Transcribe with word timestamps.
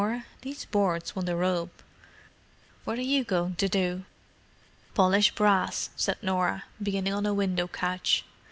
These 0.41 0.65
boards 0.65 1.15
want 1.15 1.29
a 1.29 1.35
rub. 1.35 1.69
What 2.85 2.97
are 2.97 3.03
you 3.03 3.23
going 3.23 3.53
to 3.57 3.69
do?" 3.69 4.05
"Polish 4.95 5.29
brass," 5.35 5.91
said 5.95 6.17
Norah, 6.23 6.63
beginning 6.81 7.13
on 7.13 7.27
a 7.27 7.35
window 7.35 7.67
catch. 7.67 8.25